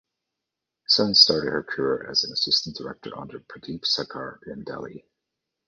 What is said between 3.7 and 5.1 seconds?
Sarkar in Delhi.